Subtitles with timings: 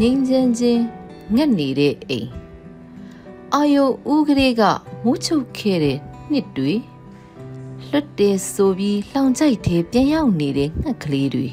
[0.00, 0.82] ငိမ့်ချမ်းချင်း
[1.34, 2.28] ငက်နေတဲ့အိမ်
[3.54, 4.62] အာယုဦးကလေးက
[5.04, 5.98] မူးချုပ်ခဲ့တဲ့
[6.30, 6.74] နှစ်တွေ
[7.90, 11.48] လွတ်တယ်ဆိုပြီးလောင်ကြိုက်တဲ့ပြန်ရောက်နေတဲ့ငှက်ကလေးတွေ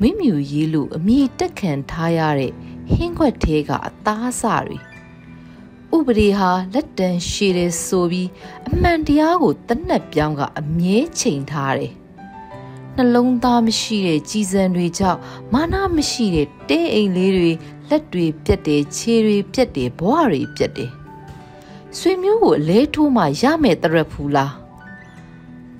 [0.00, 2.52] မိမြူရေးလို့အမိတက်ခံထားရတဲ့
[2.92, 4.78] ဟင်းခွက်သေးကအသားအစတွေ
[5.96, 8.28] ဥပဒေဟာလက်တန်ရှည်တယ်ဆိုပြီး
[8.68, 11.92] အမှန်တရားကိုတနက်ပြောင်းကအမြဲချိန်ထားတယ်
[12.96, 15.20] နှလုံးသားမရှိတဲ့ကြီးစံတွေကြောင့်
[15.52, 17.50] မာနမရှိတဲ့တဲအိမ်လေးတွေ
[17.88, 20.90] လက်တွေပြက်တယ်ခြေတွေပြက်တယ်ဘဝတွေပြက်တယ်
[21.96, 24.54] ဆွေမျိုးကိုအလဲထိုးမှရမယ်တရက်ဖူလား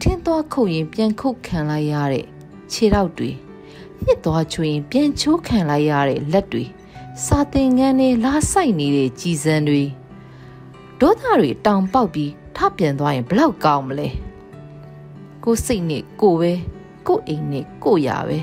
[0.00, 2.26] ထင်းသွားခုတ်ရင်ပြန်ခုတ်ခံလိုက်ရတဲ့
[2.72, 3.30] ခြေထောက်တွေ
[4.02, 6.64] မြစ်သွားချွင်ပြန်ချိုးခံလိုက်ရတဲ့လက်တွေ
[7.24, 9.82] စာသင်ငန်းနဲ့လာဆိုင်နေတဲ့ကြည်စံတွေ
[11.00, 14.08] ဒေါသတွေတောင်ပေါက်ပြီးထပြန်သွားရင်ဘလောက်ကောင်းမလဲ
[15.44, 16.52] ကိုစိတ်နဲ့ကိုပဲ
[17.06, 18.38] ကိုအိမ်နဲ့ကိုရပဲ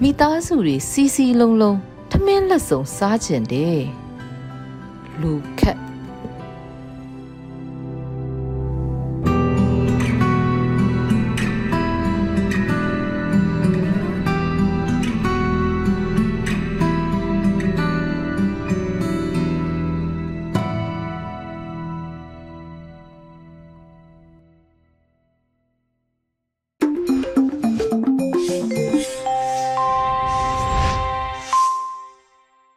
[0.00, 1.78] မိသားစုတွေစီစီလုံးလုံး
[2.10, 3.82] ထမင်းလက်စုံစားကျင်တယ်
[5.20, 5.89] လူခက်